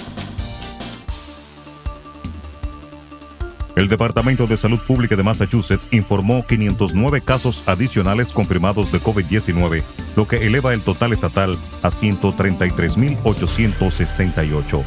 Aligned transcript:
El 3.76 3.88
Departamento 3.88 4.46
de 4.46 4.56
Salud 4.56 4.80
Pública 4.86 5.14
de 5.14 5.24
Massachusetts 5.24 5.88
informó 5.90 6.42
509 6.46 7.20
casos 7.20 7.62
adicionales 7.66 8.32
confirmados 8.32 8.90
de 8.90 8.98
COVID-19, 8.98 9.82
lo 10.16 10.26
que 10.26 10.46
eleva 10.46 10.72
el 10.72 10.80
total 10.80 11.12
estatal 11.12 11.54
a 11.82 11.90
133.868. 11.90 14.82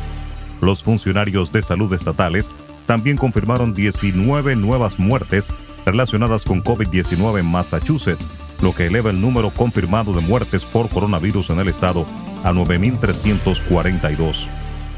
Los 0.62 0.82
funcionarios 0.82 1.52
de 1.52 1.62
salud 1.62 1.93
estatales 1.93 2.50
también 2.86 3.17
confirmaron 3.17 3.73
19 3.73 4.55
nuevas 4.55 4.99
muertes 4.99 5.52
relacionadas 5.85 6.44
con 6.44 6.63
COVID-19 6.63 7.39
en 7.39 7.45
Massachusetts, 7.45 8.30
lo 8.62 8.76
que 8.76 8.88
eleva 8.88 9.09
el 9.09 9.22
número 9.22 9.49
confirmado 9.49 10.13
de 10.13 10.22
muertes 10.22 10.66
por 10.66 10.89
coronavirus 10.89 11.52
en 11.52 11.59
el 11.59 11.67
estado 11.67 12.05
a 12.44 12.52
9.342. 12.52 14.48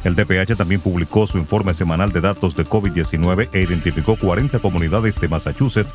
El 0.03 0.15
DPH 0.15 0.57
también 0.57 0.81
publicó 0.81 1.27
su 1.27 1.37
informe 1.37 1.73
semanal 1.73 2.11
de 2.11 2.19
datos 2.19 2.55
de 2.55 2.65
COVID-19 2.65 3.49
e 3.53 3.61
identificó 3.61 4.17
40 4.17 4.59
comunidades 4.59 5.19
de 5.19 5.29
Massachusetts 5.29 5.93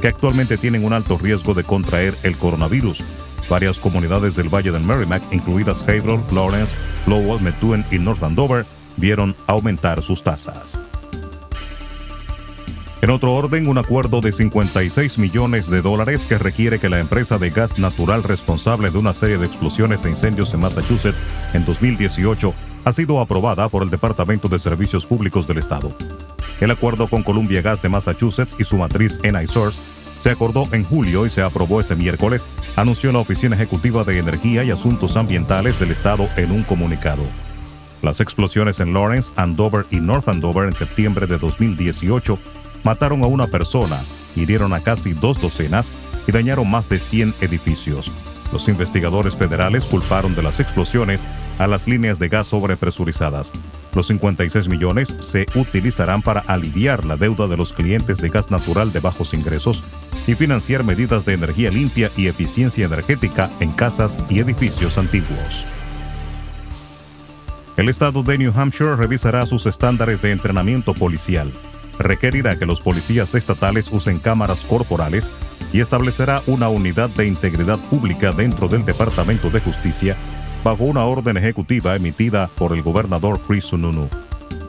que 0.00 0.08
actualmente 0.08 0.56
tienen 0.56 0.84
un 0.84 0.94
alto 0.94 1.18
riesgo 1.18 1.52
de 1.52 1.62
contraer 1.62 2.16
el 2.22 2.36
coronavirus. 2.36 3.04
Varias 3.50 3.78
comunidades 3.78 4.36
del 4.36 4.48
Valle 4.48 4.70
del 4.70 4.84
Merrimack, 4.84 5.22
incluidas 5.32 5.82
Haverhill, 5.82 6.20
Lawrence, 6.32 6.74
Lowell, 7.06 7.42
Methuen 7.42 7.84
y 7.90 7.98
North 7.98 8.22
Andover, 8.22 8.64
vieron 8.96 9.36
aumentar 9.46 10.02
sus 10.02 10.22
tasas. 10.22 10.80
En 13.02 13.08
otro 13.08 13.32
orden, 13.32 13.66
un 13.66 13.78
acuerdo 13.78 14.20
de 14.20 14.30
56 14.30 15.18
millones 15.18 15.70
de 15.70 15.80
dólares 15.80 16.26
que 16.26 16.36
requiere 16.36 16.78
que 16.78 16.90
la 16.90 17.00
empresa 17.00 17.38
de 17.38 17.48
gas 17.48 17.78
natural 17.78 18.22
responsable 18.22 18.90
de 18.90 18.98
una 18.98 19.14
serie 19.14 19.38
de 19.38 19.46
explosiones 19.46 20.04
e 20.04 20.10
incendios 20.10 20.52
en 20.52 20.60
Massachusetts 20.60 21.24
en 21.54 21.64
2018 21.64 22.52
ha 22.84 22.92
sido 22.92 23.20
aprobada 23.20 23.70
por 23.70 23.82
el 23.82 23.88
Departamento 23.88 24.48
de 24.48 24.58
Servicios 24.58 25.06
Públicos 25.06 25.48
del 25.48 25.56
Estado. 25.56 25.94
El 26.60 26.70
acuerdo 26.70 27.08
con 27.08 27.22
Columbia 27.22 27.62
Gas 27.62 27.80
de 27.80 27.88
Massachusetts 27.88 28.56
y 28.58 28.64
su 28.64 28.76
matriz 28.76 29.18
NiSource 29.22 29.80
se 30.18 30.28
acordó 30.28 30.64
en 30.72 30.84
julio 30.84 31.24
y 31.24 31.30
se 31.30 31.40
aprobó 31.40 31.80
este 31.80 31.96
miércoles, 31.96 32.46
anunció 32.76 33.12
la 33.12 33.20
Oficina 33.20 33.56
Ejecutiva 33.56 34.04
de 34.04 34.18
Energía 34.18 34.62
y 34.62 34.70
Asuntos 34.70 35.16
Ambientales 35.16 35.80
del 35.80 35.90
Estado 35.90 36.28
en 36.36 36.50
un 36.50 36.64
comunicado. 36.64 37.22
Las 38.02 38.20
explosiones 38.20 38.80
en 38.80 38.92
Lawrence, 38.92 39.32
Andover 39.36 39.86
y 39.90 40.00
North 40.00 40.28
Andover 40.28 40.68
en 40.68 40.74
septiembre 40.74 41.26
de 41.26 41.38
2018 41.38 42.38
mataron 42.84 43.22
a 43.24 43.26
una 43.26 43.46
persona, 43.46 44.00
hirieron 44.36 44.72
a 44.72 44.80
casi 44.80 45.12
dos 45.12 45.40
docenas 45.40 45.90
y 46.26 46.32
dañaron 46.32 46.68
más 46.68 46.88
de 46.88 46.98
100 46.98 47.34
edificios. 47.40 48.12
Los 48.52 48.68
investigadores 48.68 49.36
federales 49.36 49.84
culparon 49.84 50.34
de 50.34 50.42
las 50.42 50.58
explosiones 50.58 51.24
a 51.58 51.66
las 51.66 51.86
líneas 51.86 52.18
de 52.18 52.28
gas 52.28 52.48
sobrepresurizadas. 52.48 53.52
Los 53.94 54.08
56 54.08 54.68
millones 54.68 55.14
se 55.20 55.46
utilizarán 55.54 56.22
para 56.22 56.40
aliviar 56.40 57.04
la 57.04 57.16
deuda 57.16 57.46
de 57.46 57.56
los 57.56 57.72
clientes 57.72 58.18
de 58.18 58.28
gas 58.28 58.50
natural 58.50 58.92
de 58.92 59.00
bajos 59.00 59.34
ingresos 59.34 59.84
y 60.26 60.34
financiar 60.34 60.82
medidas 60.84 61.24
de 61.24 61.34
energía 61.34 61.70
limpia 61.70 62.10
y 62.16 62.26
eficiencia 62.26 62.86
energética 62.86 63.50
en 63.60 63.70
casas 63.72 64.18
y 64.28 64.40
edificios 64.40 64.98
antiguos. 64.98 65.64
El 67.76 67.88
estado 67.88 68.22
de 68.22 68.36
New 68.36 68.52
Hampshire 68.54 68.96
revisará 68.96 69.46
sus 69.46 69.66
estándares 69.66 70.22
de 70.22 70.32
entrenamiento 70.32 70.92
policial. 70.92 71.50
Requerirá 72.00 72.58
que 72.58 72.64
los 72.64 72.80
policías 72.80 73.34
estatales 73.34 73.90
usen 73.92 74.18
cámaras 74.18 74.64
corporales 74.64 75.30
y 75.70 75.80
establecerá 75.80 76.42
una 76.46 76.70
unidad 76.70 77.10
de 77.10 77.26
integridad 77.26 77.78
pública 77.78 78.32
dentro 78.32 78.68
del 78.68 78.86
Departamento 78.86 79.50
de 79.50 79.60
Justicia 79.60 80.16
bajo 80.64 80.84
una 80.84 81.04
orden 81.04 81.36
ejecutiva 81.36 81.94
emitida 81.94 82.48
por 82.56 82.72
el 82.72 82.82
gobernador 82.82 83.38
Chris 83.46 83.64
Sununu. 83.64 84.08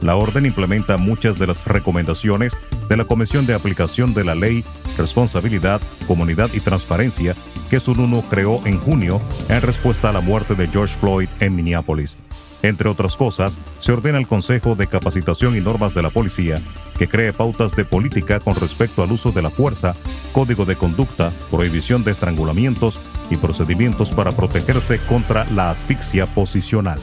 La 0.01 0.15
orden 0.15 0.45
implementa 0.45 0.97
muchas 0.97 1.39
de 1.39 1.47
las 1.47 1.65
recomendaciones 1.65 2.53
de 2.89 2.97
la 2.97 3.05
Comisión 3.05 3.45
de 3.45 3.53
Aplicación 3.53 4.13
de 4.13 4.25
la 4.25 4.35
Ley, 4.35 4.65
Responsabilidad, 4.97 5.79
Comunidad 6.07 6.49
y 6.53 6.59
Transparencia 6.59 7.35
que 7.69 7.79
Sununu 7.79 8.23
creó 8.23 8.65
en 8.65 8.77
junio 8.77 9.21
en 9.47 9.61
respuesta 9.61 10.09
a 10.09 10.13
la 10.13 10.19
muerte 10.19 10.55
de 10.55 10.67
George 10.67 10.97
Floyd 10.99 11.29
en 11.39 11.55
Minneapolis. 11.55 12.17
Entre 12.63 12.89
otras 12.89 13.17
cosas, 13.17 13.57
se 13.79 13.91
ordena 13.91 14.19
el 14.19 14.27
Consejo 14.27 14.75
de 14.75 14.87
Capacitación 14.87 15.57
y 15.57 15.61
Normas 15.61 15.95
de 15.95 16.03
la 16.03 16.09
Policía 16.09 16.61
que 17.01 17.07
cree 17.07 17.33
pautas 17.33 17.75
de 17.75 17.83
política 17.83 18.39
con 18.39 18.53
respecto 18.53 19.01
al 19.01 19.11
uso 19.11 19.31
de 19.31 19.41
la 19.41 19.49
fuerza, 19.49 19.95
código 20.33 20.65
de 20.65 20.75
conducta, 20.75 21.31
prohibición 21.49 22.03
de 22.03 22.11
estrangulamientos 22.11 23.01
y 23.31 23.37
procedimientos 23.37 24.11
para 24.11 24.31
protegerse 24.31 24.99
contra 24.99 25.45
la 25.45 25.71
asfixia 25.71 26.27
posicional. 26.27 26.99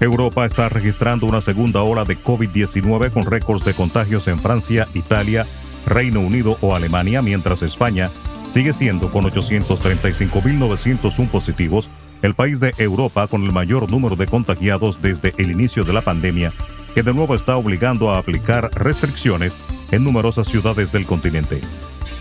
Europa 0.00 0.44
está 0.44 0.68
registrando 0.68 1.26
una 1.26 1.40
segunda 1.40 1.82
ola 1.82 2.04
de 2.04 2.18
COVID-19 2.18 3.12
con 3.12 3.24
récords 3.24 3.64
de 3.64 3.74
contagios 3.74 4.26
en 4.26 4.40
Francia, 4.40 4.88
Italia, 4.94 5.46
Reino 5.86 6.18
Unido 6.20 6.56
o 6.62 6.74
Alemania, 6.74 7.22
mientras 7.22 7.62
España 7.62 8.10
sigue 8.48 8.72
siendo 8.72 9.12
con 9.12 9.24
835.901 9.24 11.28
positivos 11.28 11.90
el 12.22 12.34
país 12.34 12.60
de 12.60 12.72
Europa 12.78 13.26
con 13.26 13.42
el 13.42 13.52
mayor 13.52 13.90
número 13.90 14.16
de 14.16 14.26
contagiados 14.26 15.02
desde 15.02 15.34
el 15.38 15.50
inicio 15.50 15.84
de 15.84 15.92
la 15.92 16.02
pandemia, 16.02 16.52
que 16.94 17.02
de 17.02 17.12
nuevo 17.12 17.34
está 17.34 17.56
obligando 17.56 18.10
a 18.10 18.18
aplicar 18.18 18.70
restricciones 18.74 19.58
en 19.90 20.04
numerosas 20.04 20.48
ciudades 20.48 20.92
del 20.92 21.06
continente. 21.06 21.60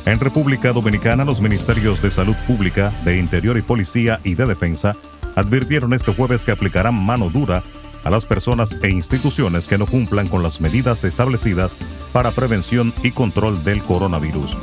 En 0.04 0.20
República 0.20 0.72
Dominicana, 0.72 1.24
los 1.24 1.40
ministerios 1.40 2.02
de 2.02 2.10
Salud 2.10 2.34
Pública, 2.46 2.92
de 3.04 3.18
Interior 3.18 3.56
y 3.56 3.62
Policía 3.62 4.20
y 4.24 4.34
de 4.34 4.46
Defensa 4.46 4.96
advirtieron 5.36 5.94
este 5.94 6.12
jueves 6.12 6.42
que 6.42 6.52
aplicarán 6.52 6.94
mano 6.94 7.30
dura 7.30 7.62
a 8.04 8.10
las 8.10 8.26
personas 8.26 8.76
e 8.82 8.90
instituciones 8.90 9.66
que 9.66 9.78
no 9.78 9.86
cumplan 9.86 10.26
con 10.26 10.42
las 10.42 10.60
medidas 10.60 11.04
establecidas 11.04 11.74
para 12.12 12.30
prevención 12.30 12.92
y 13.02 13.10
control 13.10 13.62
del 13.64 13.82
coronavirus. 13.82 14.56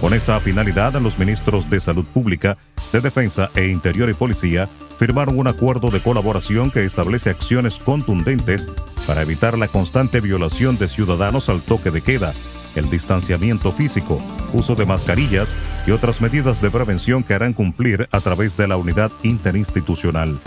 Con 0.00 0.12
esa 0.14 0.38
finalidad, 0.40 0.94
los 1.00 1.18
ministros 1.18 1.70
de 1.70 1.80
Salud 1.80 2.04
Pública, 2.04 2.56
de 2.92 3.00
Defensa 3.00 3.50
e 3.54 3.68
Interior 3.68 4.10
y 4.10 4.14
Policía 4.14 4.68
firmaron 4.98 5.38
un 5.38 5.48
acuerdo 5.48 5.90
de 5.90 6.00
colaboración 6.00 6.70
que 6.70 6.84
establece 6.84 7.30
acciones 7.30 7.78
contundentes 7.78 8.66
para 9.06 9.22
evitar 9.22 9.56
la 9.58 9.68
constante 9.68 10.20
violación 10.20 10.78
de 10.78 10.88
ciudadanos 10.88 11.48
al 11.48 11.62
toque 11.62 11.90
de 11.90 12.02
queda, 12.02 12.34
el 12.74 12.90
distanciamiento 12.90 13.72
físico, 13.72 14.18
uso 14.52 14.74
de 14.74 14.86
mascarillas 14.86 15.54
y 15.86 15.92
otras 15.92 16.20
medidas 16.20 16.60
de 16.60 16.70
prevención 16.70 17.22
que 17.22 17.34
harán 17.34 17.52
cumplir 17.52 18.08
a 18.12 18.20
través 18.20 18.56
de 18.56 18.68
la 18.68 18.76
unidad 18.76 19.10
interinstitucional. 19.22 20.38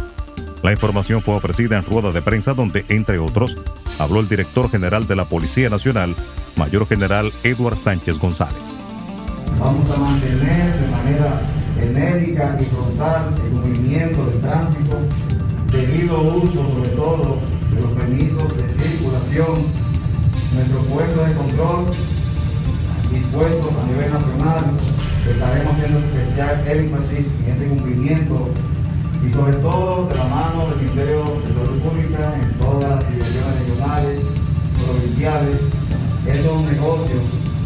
La 0.64 0.74
información 0.74 1.22
fue 1.22 1.36
ofrecida 1.36 1.78
en 1.78 1.86
rueda 1.86 2.12
de 2.12 2.22
prensa 2.22 2.54
donde, 2.54 2.84
entre 2.90 3.18
otros, 3.18 3.56
habló 3.98 4.20
el 4.20 4.28
director 4.28 4.70
general 4.70 5.08
de 5.08 5.16
la 5.16 5.24
Policía 5.24 5.70
Nacional, 5.70 6.14
Mayor 6.58 6.86
General 6.86 7.32
Eduard 7.44 7.78
Sánchez 7.78 8.20
González. 8.20 8.82
Vamos 9.58 9.90
a 9.90 10.00
mantener 10.00 10.78
de 10.80 10.88
manera 10.92 11.42
enérgica 11.82 12.58
y 12.60 12.66
frontal 12.66 13.36
el 13.46 13.52
movimiento 13.54 14.26
de 14.26 14.38
tránsito, 14.40 15.00
debido 15.72 16.22
uso 16.22 16.68
sobre 16.74 16.90
todo 16.90 17.38
de 17.74 17.82
los 17.82 17.92
permisos 17.92 18.58
de 18.58 18.64
circulación, 18.64 19.66
nuestro 20.54 20.80
puesto 20.90 21.26
de 21.26 21.34
control 21.36 21.86
dispuestos 23.12 23.72
a 23.76 23.88
nivel 23.88 24.14
nacional, 24.14 24.78
estaremos 25.30 25.74
haciendo 25.74 26.00
especial 26.00 26.68
énfasis 26.68 27.28
en 27.46 27.54
ese 27.54 27.68
cumplimiento 27.70 28.50
y 29.26 29.34
sobre 29.34 29.54
todo 29.58 30.08
de 30.08 30.16
la 30.16 30.24
mano 30.26 30.68
del 30.68 30.78
Ministerio 30.80 31.24
de 31.46 31.54
Salud 31.54 31.80
Pública 31.82 32.36
en 32.42 32.60
todas 32.60 32.90
las 32.90 33.12
direcciones 33.12 33.60
regionales, 33.60 34.22
provinciales, 34.86 35.60
esos 36.26 36.62
negocios 36.64 37.22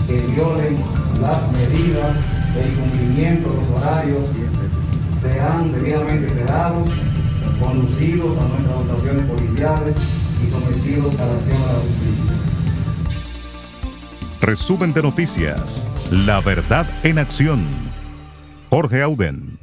que 0.08 0.22
violen 0.22 0.76
las 1.22 1.52
medidas 1.52 2.18
del 2.54 2.74
cumplimiento 2.74 3.50
de 3.50 3.56
los 3.56 3.70
horarios 3.72 4.24
serán 5.20 5.72
debidamente 5.72 6.34
cerrados, 6.34 6.90
conducidos 7.60 8.38
a 8.38 8.48
nuestras 8.48 8.88
dotaciones 8.88 9.24
policiales 9.24 9.96
y 10.46 10.52
sometidos 10.52 11.20
a 11.20 11.26
la 11.26 11.34
acción 11.34 11.62
de 11.62 11.68
la 11.68 11.80
justicia. 11.80 12.34
Resumen 14.42 14.92
de 14.92 15.02
noticias. 15.02 15.90
La 16.12 16.42
verdad 16.42 16.86
en 17.04 17.18
acción. 17.18 17.64
Jorge 18.70 19.02
Auden. 19.02 19.63